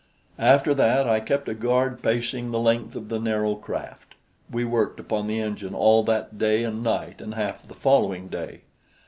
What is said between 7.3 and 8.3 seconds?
half the following